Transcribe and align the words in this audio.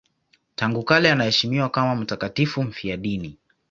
Tangu 0.55 0.83
kale 0.83 1.11
anaheshimiwa 1.11 1.69
kama 1.69 1.95
mtakatifu 1.95 2.63
mfiadini. 2.63 3.37